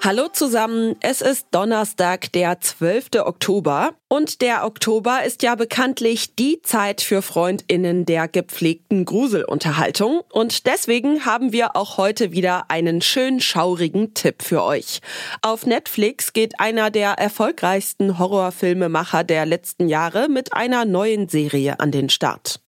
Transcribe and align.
Hallo 0.00 0.28
zusammen, 0.28 0.94
es 1.00 1.20
ist 1.20 1.48
Donnerstag, 1.50 2.30
der 2.32 2.60
12. 2.60 3.08
Oktober 3.24 3.90
und 4.06 4.40
der 4.42 4.64
Oktober 4.64 5.24
ist 5.24 5.42
ja 5.42 5.56
bekanntlich 5.56 6.36
die 6.36 6.62
Zeit 6.62 7.00
für 7.00 7.20
Freundinnen 7.20 8.06
der 8.06 8.28
gepflegten 8.28 9.04
Gruselunterhaltung 9.04 10.20
und 10.32 10.66
deswegen 10.66 11.26
haben 11.26 11.52
wir 11.52 11.74
auch 11.74 11.98
heute 11.98 12.30
wieder 12.30 12.70
einen 12.70 13.02
schön 13.02 13.40
schaurigen 13.40 14.14
Tipp 14.14 14.42
für 14.42 14.62
euch. 14.62 15.00
Auf 15.42 15.66
Netflix 15.66 16.32
geht 16.32 16.60
einer 16.60 16.90
der 16.92 17.14
erfolgreichsten 17.14 18.20
Horrorfilmemacher 18.20 19.24
der 19.24 19.46
letzten 19.46 19.88
Jahre 19.88 20.28
mit 20.28 20.52
einer 20.52 20.84
neuen 20.84 21.28
Serie 21.28 21.80
an 21.80 21.90
den 21.90 22.08
Start. 22.08 22.60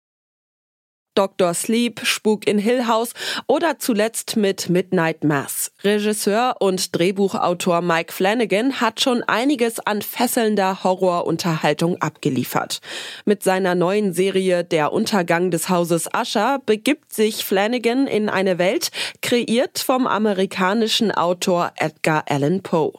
Dr. 1.19 1.53
Sleep, 1.53 2.01
Spuk 2.05 2.47
in 2.47 2.61
Hill 2.61 2.87
House 2.87 3.13
oder 3.49 3.81
zuletzt 3.81 4.37
mit 4.37 4.69
Midnight 4.69 5.25
Mass. 5.25 5.73
Regisseur 5.83 6.55
und 6.61 6.97
Drehbuchautor 6.97 7.83
Mike 7.83 8.13
Flanagan 8.13 8.81
hat 8.81 9.01
schon 9.01 9.25
einiges 9.25 9.81
an 9.81 10.01
fesselnder 10.01 10.85
Horrorunterhaltung 10.85 12.01
abgeliefert. 12.01 12.81
Mit 13.25 13.43
seiner 13.43 13.75
neuen 13.75 14.13
Serie 14.13 14.63
Der 14.63 14.93
Untergang 14.93 15.51
des 15.51 15.69
Hauses 15.69 16.09
Usher 16.17 16.61
begibt 16.65 17.13
sich 17.13 17.45
Flanagan 17.45 18.07
in 18.07 18.29
eine 18.29 18.59
Welt, 18.59 18.93
kreiert 19.21 19.81
vom 19.81 20.07
amerikanischen 20.07 21.11
Autor 21.11 21.73
Edgar 21.79 22.27
Allan 22.29 22.63
Poe. 22.63 22.93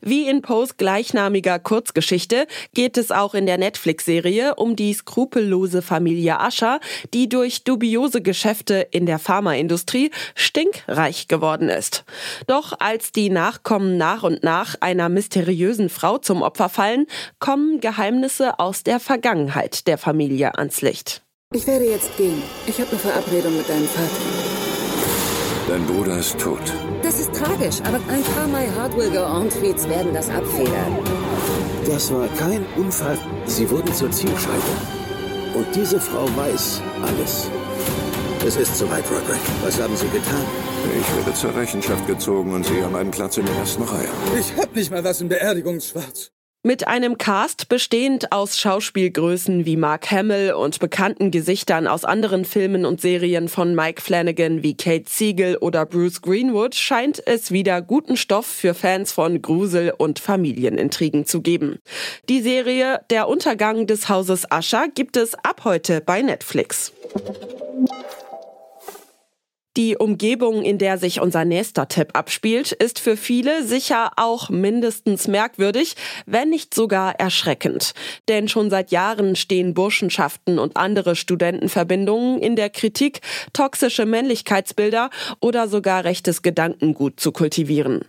Wie 0.00 0.28
in 0.28 0.42
Poes 0.42 0.76
gleichnamiger 0.76 1.58
Kurzgeschichte 1.58 2.46
geht 2.74 2.96
es 2.96 3.10
auch 3.10 3.34
in 3.34 3.46
der 3.46 3.58
Netflix-Serie 3.58 4.54
um 4.56 4.76
die 4.76 4.92
skrupellose 4.92 5.82
Familie 5.82 6.40
Ascher, 6.40 6.80
die 7.12 7.28
durch 7.28 7.64
dubiose 7.64 8.22
Geschäfte 8.22 8.86
in 8.90 9.06
der 9.06 9.18
Pharmaindustrie 9.18 10.10
stinkreich 10.34 11.28
geworden 11.28 11.68
ist. 11.68 12.04
Doch 12.46 12.74
als 12.78 13.12
die 13.12 13.30
Nachkommen 13.30 13.96
nach 13.96 14.22
und 14.22 14.42
nach 14.42 14.76
einer 14.80 15.08
mysteriösen 15.08 15.88
Frau 15.88 16.18
zum 16.18 16.42
Opfer 16.42 16.68
fallen, 16.68 17.06
kommen 17.38 17.80
Geheimnisse 17.80 18.58
aus 18.58 18.82
der 18.82 19.00
Vergangenheit 19.00 19.86
der 19.86 19.98
Familie 19.98 20.56
ans 20.56 20.82
Licht. 20.82 21.22
Ich 21.52 21.66
werde 21.66 21.84
jetzt 21.84 22.16
gehen. 22.16 22.42
Ich 22.66 22.80
habe 22.80 22.90
eine 22.90 22.98
Verabredung 22.98 23.56
mit 23.56 23.68
deinem 23.68 23.86
Vater. 23.86 24.63
Dein 25.66 25.86
Bruder 25.86 26.18
ist 26.18 26.38
tot. 26.38 26.60
Das 27.02 27.18
ist 27.18 27.32
tragisch, 27.34 27.80
aber 27.84 27.96
ein 28.08 28.22
paar 28.22 28.46
My 28.48 28.66
Heart 28.76 28.96
Will 28.96 29.10
Go 29.10 29.24
On 29.24 29.48
Tweets 29.48 29.88
werden 29.88 30.12
das 30.12 30.28
abfedern. 30.28 30.98
Das 31.86 32.12
war 32.12 32.28
kein 32.38 32.66
Unfall. 32.76 33.18
Sie 33.46 33.68
wurden 33.70 33.92
zur 33.94 34.10
Zielscheibe. 34.10 34.62
Und 35.54 35.66
diese 35.74 35.98
Frau 35.98 36.26
weiß 36.36 36.82
alles. 37.02 37.48
Es 38.46 38.56
ist 38.56 38.76
soweit, 38.76 39.04
Roderick. 39.10 39.40
Was 39.62 39.80
haben 39.80 39.96
Sie 39.96 40.08
getan? 40.08 40.44
Ich 41.00 41.16
werde 41.16 41.32
zur 41.32 41.54
Rechenschaft 41.56 42.06
gezogen 42.06 42.52
und 42.52 42.66
Sie 42.66 42.82
haben 42.82 42.94
einen 42.94 43.10
Platz 43.10 43.38
in 43.38 43.46
der 43.46 43.54
ersten 43.54 43.84
Reihe. 43.84 44.08
Ich 44.38 44.54
hab 44.56 44.74
nicht 44.74 44.90
mal 44.90 45.02
was 45.02 45.22
im 45.22 45.28
Beerdigungsschwarz. 45.28 46.33
Mit 46.66 46.88
einem 46.88 47.18
Cast 47.18 47.68
bestehend 47.68 48.32
aus 48.32 48.58
Schauspielgrößen 48.58 49.66
wie 49.66 49.76
Mark 49.76 50.10
Hamill 50.10 50.54
und 50.54 50.80
bekannten 50.80 51.30
Gesichtern 51.30 51.86
aus 51.86 52.06
anderen 52.06 52.46
Filmen 52.46 52.86
und 52.86 53.02
Serien 53.02 53.50
von 53.50 53.74
Mike 53.74 54.00
Flanagan 54.00 54.62
wie 54.62 54.74
Kate 54.74 55.04
Siegel 55.06 55.58
oder 55.58 55.84
Bruce 55.84 56.22
Greenwood 56.22 56.74
scheint 56.74 57.22
es 57.26 57.52
wieder 57.52 57.82
guten 57.82 58.16
Stoff 58.16 58.46
für 58.46 58.72
Fans 58.72 59.12
von 59.12 59.42
Grusel- 59.42 59.92
und 59.94 60.20
Familienintrigen 60.20 61.26
zu 61.26 61.42
geben. 61.42 61.80
Die 62.30 62.40
Serie 62.40 63.02
Der 63.10 63.28
Untergang 63.28 63.86
des 63.86 64.08
Hauses 64.08 64.50
Ascher 64.50 64.86
gibt 64.88 65.18
es 65.18 65.34
ab 65.34 65.64
heute 65.64 66.00
bei 66.00 66.22
Netflix. 66.22 66.94
Die 69.76 69.96
Umgebung, 69.96 70.62
in 70.62 70.78
der 70.78 70.98
sich 70.98 71.20
unser 71.20 71.44
nächster 71.44 71.88
Tipp 71.88 72.10
abspielt, 72.12 72.70
ist 72.70 73.00
für 73.00 73.16
viele 73.16 73.64
sicher 73.64 74.12
auch 74.14 74.48
mindestens 74.48 75.26
merkwürdig, 75.26 75.96
wenn 76.26 76.50
nicht 76.50 76.74
sogar 76.74 77.18
erschreckend. 77.18 77.92
Denn 78.28 78.46
schon 78.46 78.70
seit 78.70 78.92
Jahren 78.92 79.34
stehen 79.34 79.74
Burschenschaften 79.74 80.60
und 80.60 80.76
andere 80.76 81.16
Studentenverbindungen 81.16 82.38
in 82.38 82.54
der 82.54 82.70
Kritik, 82.70 83.20
toxische 83.52 84.06
Männlichkeitsbilder 84.06 85.10
oder 85.40 85.66
sogar 85.66 86.04
rechtes 86.04 86.42
Gedankengut 86.42 87.18
zu 87.18 87.32
kultivieren. 87.32 88.02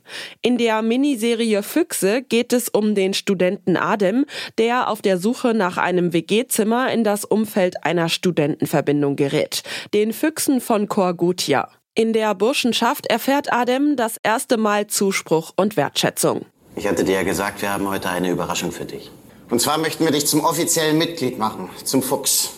In 0.44 0.60
der 0.60 0.84
Miniserie 0.84 1.64
Füchse 1.64 2.22
geht 2.22 2.54
es 2.54 2.70
um 2.70 2.94
den 2.94 3.16
Studenten 3.16 3.76
Adem, 3.76 4.28
der 4.60 4.88
auf 4.92 5.02
der 5.02 5.18
Suche 5.18 5.56
nach 5.56 5.78
einem 5.78 6.14
WG-Zimmer 6.14 6.92
in 6.92 7.04
das 7.04 7.26
Umfeld 7.26 7.84
einer 7.84 8.08
Studentenverbindung 8.08 9.16
gerät. 9.16 9.64
Den 9.96 10.14
Füchsen 10.14 10.62
von 10.62 10.88
Korgutia. 10.88 11.55
In 11.98 12.12
der 12.12 12.36
Burschenschaft 12.36 13.06
erfährt 13.06 13.54
Adem 13.54 13.96
das 13.96 14.18
erste 14.22 14.58
Mal 14.58 14.88
Zuspruch 14.88 15.54
und 15.56 15.78
Wertschätzung. 15.78 16.46
Ich 16.76 16.90
hatte 16.90 17.06
dir 17.06 17.16
ja 17.16 17.24
gesagt, 17.24 17.62
wir 17.62 17.72
haben 17.72 17.88
heute 17.88 18.10
eine 18.10 18.32
Überraschung 18.32 18.74
für 18.74 18.84
dich. 18.84 19.10
Und 19.50 19.62
zwar 19.62 19.78
möchten 19.78 20.04
wir 20.04 20.12
dich 20.12 20.28
zum 20.28 20.44
offiziellen 20.44 20.98
Mitglied 20.98 21.40
machen, 21.40 21.70
zum 21.86 22.04
Fuchs, 22.04 22.50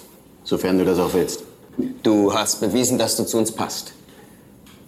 sofern 0.44 0.80
du 0.80 0.86
das 0.86 0.98
auch 0.98 1.14
willst. 1.14 1.44
Du 2.02 2.34
hast 2.34 2.62
bewiesen, 2.62 2.98
dass 2.98 3.16
du 3.16 3.26
zu 3.26 3.38
uns 3.38 3.52
passt. 3.52 3.94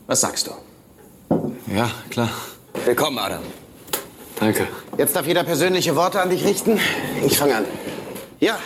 Was 0.07 0.21
sagst 0.21 0.47
du? 0.47 0.51
Ja, 1.71 1.91
klar. 2.09 2.31
Willkommen, 2.85 3.19
Adam. 3.19 3.43
Danke. 4.39 4.67
Jetzt 4.97 5.16
darf 5.16 5.27
jeder 5.27 5.43
persönliche 5.43 5.95
Worte 5.95 6.21
an 6.21 6.31
dich 6.31 6.43
richten. 6.43 6.79
Ich 7.23 7.37
fange 7.37 7.57
an. 7.57 7.66
Ja, 8.39 8.57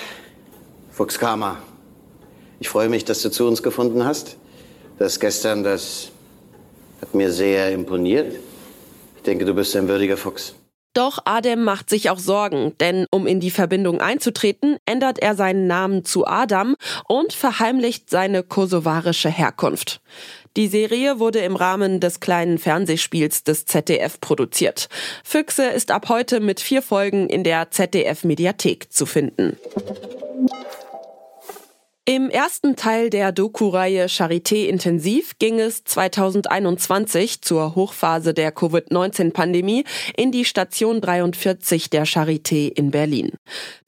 Fuchs 0.92 1.20
Karma. 1.20 1.58
Ich 2.62 2.70
freue 2.70 2.88
mich, 2.88 3.04
dass 3.04 3.22
du 3.22 3.30
zu 3.30 3.46
uns 3.46 3.62
gefunden 3.62 4.06
hast. 4.06 4.38
Das 5.04 5.20
gestern, 5.20 5.66
das 5.66 6.12
hat 7.02 7.14
mir 7.14 7.30
sehr 7.30 7.74
imponiert. 7.74 8.38
Ich 9.18 9.24
denke, 9.24 9.44
du 9.44 9.54
bist 9.54 9.76
ein 9.76 9.90
würdiger 9.90 10.16
Fuchs. 10.16 10.56
Doch 10.94 11.20
Adem 11.26 11.66
macht 11.66 11.90
sich 11.90 12.10
auch 12.10 12.20
Sorgen, 12.20 12.74
denn 12.80 13.06
um 13.12 13.28
in 13.28 13.42
die 13.42 13.52
Verbindung 13.52 14.00
einzutreten, 14.00 14.78
ändert 14.86 15.20
er 15.20 15.36
seinen 15.36 15.68
Namen 15.68 16.06
zu 16.06 16.26
Adam 16.26 16.78
und 17.10 17.34
verheimlicht 17.34 18.10
seine 18.10 18.44
kosovarische 18.44 19.28
Herkunft. 19.28 20.00
Die 20.56 20.70
Serie 20.70 21.20
wurde 21.20 21.40
im 21.40 21.58
Rahmen 21.58 22.00
des 22.00 22.22
kleinen 22.22 22.58
Fernsehspiels 22.58 23.44
des 23.44 23.66
ZDF 23.66 24.22
produziert. 24.22 24.88
Füchse 25.26 25.66
ist 25.66 25.92
ab 25.92 26.08
heute 26.08 26.40
mit 26.40 26.62
vier 26.62 26.82
Folgen 26.82 27.28
in 27.28 27.44
der 27.44 27.72
ZDF 27.72 28.24
Mediathek 28.24 28.94
zu 28.94 29.06
finden. 29.06 29.58
Im 32.06 32.30
ersten 32.30 32.76
Teil 32.76 33.10
der 33.10 33.32
Doku-Reihe 33.32 34.08
Charité 34.10 34.66
Intensiv 34.68 35.40
ging 35.40 35.58
es 35.62 35.86
2021 35.86 37.42
zur 37.42 37.76
Hochphase 37.76 38.34
der 38.34 38.52
Covid-19-Pandemie 38.52 39.86
in 40.18 40.34
die 40.34 40.44
Station 40.44 41.00
43 41.00 41.90
der 41.90 42.06
Charité 42.06 42.68
in 42.68 42.92
Berlin. 42.92 43.32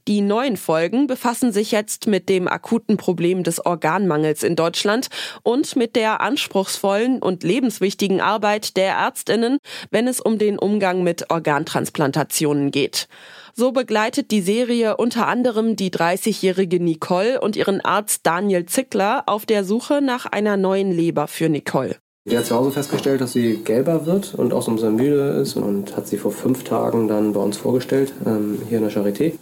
Die 0.07 0.21
neuen 0.21 0.55
Folgen 0.55 1.07
befassen 1.07 1.51
sich 1.51 1.71
jetzt 1.71 2.05
mit 2.05 2.29
dem 2.29 2.47
akuten 2.47 2.95
Problem 2.95 3.41
des 3.41 3.65
Organmangels 3.65 4.43
in 4.43 4.55
Deutschland 4.55 5.07
und 5.41 5.75
mit 5.75 5.95
der 5.95 6.21
anspruchsvollen 6.21 7.23
und 7.23 7.41
lebenswichtigen 7.41 8.21
Arbeit 8.21 8.77
der 8.77 8.93
Ärztinnen, 8.93 9.57
wenn 9.89 10.07
es 10.07 10.21
um 10.21 10.37
den 10.37 10.59
Umgang 10.59 11.01
mit 11.01 11.31
Organtransplantationen 11.31 12.69
geht. 12.69 13.07
So 13.55 13.71
begleitet 13.71 14.29
die 14.29 14.41
Serie 14.41 14.97
unter 14.97 15.27
anderem 15.27 15.75
die 15.75 15.89
30-jährige 15.89 16.79
Nicole 16.79 17.41
und 17.41 17.55
ihren 17.55 17.81
Arzt 17.81 18.27
Daniel 18.27 18.67
Zickler 18.67 19.23
auf 19.25 19.47
der 19.47 19.63
Suche 19.63 20.01
nach 20.03 20.27
einer 20.27 20.55
neuen 20.55 20.91
Leber 20.91 21.27
für 21.27 21.49
Nicole. 21.49 21.95
Die 22.29 22.37
hat 22.37 22.45
zu 22.45 22.55
Hause 22.55 22.71
festgestellt, 22.71 23.21
dass 23.21 23.33
sie 23.33 23.57
gelber 23.63 24.05
wird 24.05 24.35
und 24.35 24.53
auch 24.53 24.61
so 24.61 24.71
ein 24.71 24.75
bisschen 24.75 24.95
müde 24.97 25.39
ist 25.41 25.55
und 25.55 25.95
hat 25.95 26.07
sie 26.07 26.17
vor 26.17 26.31
fünf 26.31 26.63
Tagen 26.63 27.07
dann 27.07 27.33
bei 27.33 27.39
uns 27.39 27.57
vorgestellt, 27.57 28.13
ähm, 28.25 28.61
hier 28.67 28.79
in 28.79 28.83
der 28.83 28.91
Charité. 28.91 29.33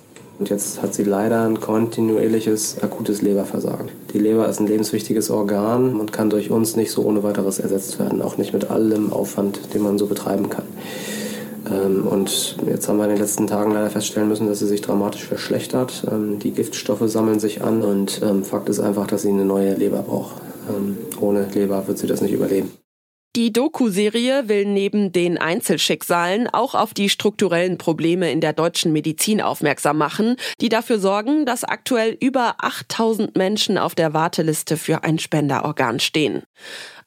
Und 0.43 0.49
jetzt 0.49 0.81
hat 0.81 0.93
sie 0.93 1.05
leider 1.05 1.45
ein 1.45 1.61
kontinuierliches 1.61 2.83
akutes 2.83 3.21
Leberversagen. 3.21 3.87
Die 4.11 4.19
Leber 4.19 4.49
ist 4.49 4.59
ein 4.59 4.67
lebenswichtiges 4.67 5.29
Organ 5.29 5.97
und 5.97 6.11
kann 6.11 6.29
durch 6.29 6.51
uns 6.51 6.75
nicht 6.75 6.91
so 6.91 7.03
ohne 7.03 7.23
weiteres 7.23 7.59
ersetzt 7.59 7.97
werden, 7.97 8.21
auch 8.21 8.37
nicht 8.37 8.51
mit 8.51 8.69
allem 8.69 9.13
Aufwand, 9.13 9.73
den 9.73 9.81
man 9.83 9.97
so 9.97 10.05
betreiben 10.05 10.49
kann. 10.49 10.65
Ähm, 11.71 12.05
und 12.05 12.57
jetzt 12.67 12.89
haben 12.89 12.97
wir 12.97 13.05
in 13.05 13.11
den 13.11 13.19
letzten 13.19 13.47
Tagen 13.47 13.71
leider 13.71 13.89
feststellen 13.89 14.27
müssen, 14.27 14.47
dass 14.47 14.59
sie 14.59 14.67
sich 14.67 14.81
dramatisch 14.81 15.23
verschlechtert. 15.23 16.03
Ähm, 16.11 16.39
die 16.39 16.51
Giftstoffe 16.51 17.09
sammeln 17.09 17.39
sich 17.39 17.63
an 17.63 17.81
und 17.81 18.21
ähm, 18.21 18.43
Fakt 18.43 18.67
ist 18.67 18.81
einfach, 18.81 19.07
dass 19.07 19.21
sie 19.21 19.29
eine 19.29 19.45
neue 19.45 19.75
Leber 19.75 20.01
braucht. 20.01 20.41
ohne 21.21 21.47
Leber 21.53 21.87
wird 21.87 21.99
sie 21.99 22.07
das 22.07 22.19
nicht 22.21 22.33
überleben. 22.33 22.82
Die 23.35 23.51
Doku-Serie 23.51 24.47
will 24.47 24.65
neben 24.65 25.11
den 25.11 25.39
Einzelschicksalen 25.39 26.47
auch 26.47 26.75
auf 26.75 26.93
die 26.93 27.09
strukturellen 27.09 27.79
Probleme 27.79 28.31
in 28.31 28.41
der 28.41 28.53
deutschen 28.53 28.93
Medizin 28.93 29.41
aufmerksam 29.41 29.97
machen, 29.97 30.35
die 30.61 30.69
dafür 30.69 30.99
sorgen, 30.99 31.43
dass 31.47 31.63
aktuell 31.63 32.15
über 32.21 32.57
8000 32.59 33.35
Menschen 33.35 33.79
auf 33.79 33.95
der 33.95 34.13
Warteliste 34.13 34.77
für 34.77 35.03
ein 35.03 35.17
Spenderorgan 35.17 35.99
stehen. 35.99 36.43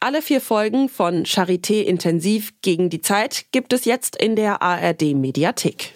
Alle 0.00 0.20
vier 0.20 0.40
Folgen 0.40 0.88
von 0.88 1.26
Charité 1.26 1.82
Intensiv 1.82 2.54
gegen 2.60 2.90
die 2.90 3.02
Zeit 3.02 3.46
gibt 3.52 3.72
es 3.72 3.84
jetzt 3.84 4.16
in 4.20 4.34
der 4.34 4.62
ARD 4.62 5.14
Mediathek. 5.14 5.94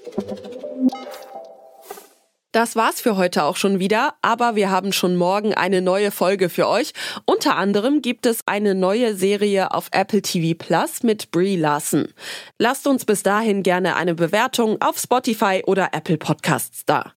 Das 2.52 2.74
war's 2.74 3.00
für 3.00 3.16
heute 3.16 3.44
auch 3.44 3.54
schon 3.54 3.78
wieder, 3.78 4.14
aber 4.22 4.56
wir 4.56 4.70
haben 4.70 4.92
schon 4.92 5.14
morgen 5.14 5.54
eine 5.54 5.80
neue 5.80 6.10
Folge 6.10 6.48
für 6.48 6.66
euch. 6.66 6.92
Unter 7.24 7.56
anderem 7.56 8.02
gibt 8.02 8.26
es 8.26 8.40
eine 8.46 8.74
neue 8.74 9.14
Serie 9.14 9.72
auf 9.72 9.88
Apple 9.92 10.20
TV 10.20 10.58
Plus 10.58 11.04
mit 11.04 11.30
Brie 11.30 11.54
Larson. 11.54 12.08
Lasst 12.58 12.88
uns 12.88 13.04
bis 13.04 13.22
dahin 13.22 13.62
gerne 13.62 13.94
eine 13.94 14.16
Bewertung 14.16 14.82
auf 14.82 14.98
Spotify 14.98 15.62
oder 15.64 15.90
Apple 15.92 16.18
Podcasts 16.18 16.84
da. 16.86 17.12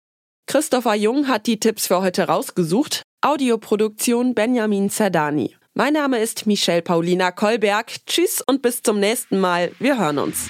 Christopher 0.46 0.94
Jung 0.94 1.28
hat 1.28 1.48
die 1.48 1.60
Tipps 1.60 1.88
für 1.88 2.02
heute 2.02 2.28
rausgesucht. 2.28 3.02
Audioproduktion 3.22 4.36
Benjamin 4.36 4.92
Zerdani. 4.92 5.56
Mein 5.74 5.94
Name 5.94 6.20
ist 6.20 6.46
Michelle 6.46 6.84
Paulina 6.84 7.32
Kolberg. 7.32 8.06
Tschüss 8.06 8.44
und 8.46 8.62
bis 8.62 8.84
zum 8.84 9.00
nächsten 9.00 9.40
Mal. 9.40 9.72
Wir 9.80 9.98
hören 9.98 10.20
uns. 10.20 10.48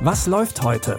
Was 0.00 0.28
läuft 0.28 0.62
heute? 0.62 0.98